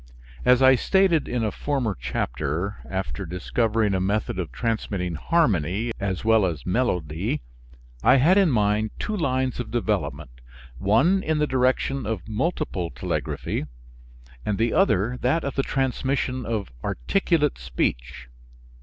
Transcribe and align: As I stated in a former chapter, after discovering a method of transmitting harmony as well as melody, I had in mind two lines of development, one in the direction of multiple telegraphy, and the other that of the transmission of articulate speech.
As 0.45 0.63
I 0.63 0.73
stated 0.73 1.27
in 1.27 1.43
a 1.43 1.51
former 1.51 1.95
chapter, 2.01 2.77
after 2.89 3.23
discovering 3.23 3.93
a 3.93 4.01
method 4.01 4.39
of 4.39 4.51
transmitting 4.51 5.13
harmony 5.13 5.91
as 5.99 6.25
well 6.25 6.43
as 6.43 6.65
melody, 6.65 7.41
I 8.01 8.15
had 8.15 8.35
in 8.35 8.49
mind 8.49 8.89
two 8.97 9.15
lines 9.15 9.59
of 9.59 9.69
development, 9.69 10.31
one 10.79 11.21
in 11.21 11.37
the 11.37 11.45
direction 11.45 12.07
of 12.07 12.27
multiple 12.27 12.89
telegraphy, 12.89 13.67
and 14.43 14.57
the 14.57 14.73
other 14.73 15.19
that 15.21 15.43
of 15.43 15.53
the 15.53 15.61
transmission 15.61 16.47
of 16.47 16.71
articulate 16.83 17.59
speech. 17.59 18.27